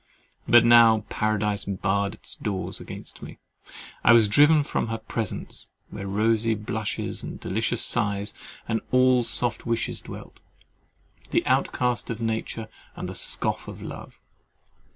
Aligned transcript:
But 0.47 0.65
now 0.65 1.01
Paradise 1.09 1.65
barred 1.65 2.15
its 2.15 2.33
doors 2.35 2.79
against 2.79 3.21
me; 3.21 3.37
I 4.03 4.13
was 4.13 4.27
driven 4.27 4.63
from 4.63 4.87
her 4.87 4.97
presence, 4.97 5.69
where 5.91 6.07
rosy 6.07 6.55
blushes 6.55 7.21
and 7.21 7.39
delicious 7.39 7.85
sighs 7.85 8.33
and 8.67 8.81
all 8.89 9.21
soft 9.21 9.67
wishes 9.67 10.01
dwelt, 10.01 10.39
the 11.29 11.45
outcast 11.45 12.09
of 12.09 12.19
nature 12.19 12.67
and 12.95 13.07
the 13.07 13.13
scoff 13.13 13.67
of 13.67 13.83
love! 13.83 14.19